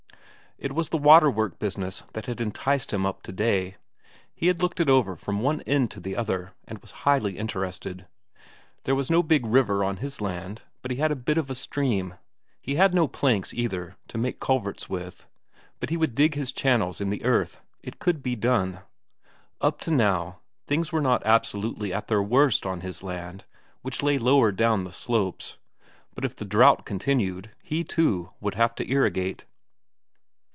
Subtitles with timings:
[0.57, 3.77] It was the waterwork business that had enticed him up today;
[4.35, 8.05] he had looked it over from one end to the other, and was highly interested.
[8.83, 11.55] There was no big river on his land, but he had a bit of a
[11.55, 12.13] stream;
[12.61, 15.25] he had no planks, either, to make culverts with,
[15.79, 18.81] but he would dig his channels in the earth; it could be done.
[19.61, 23.45] Up to now, things were not absolutely at their worst on his land,
[23.81, 25.57] which lay lower down the slopes;
[26.13, 29.45] but if the drought continued, he, too, would have to irrigate.